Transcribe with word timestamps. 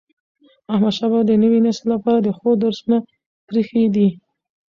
احمدشاه 0.71 1.09
بابا 1.11 1.27
د 1.29 1.31
نوي 1.43 1.59
نسل 1.65 1.85
لپاره 1.93 2.19
د 2.21 2.27
ښو 2.37 2.49
درسونه 2.63 2.97
پريښي 3.47 3.83
دي. 3.95 4.07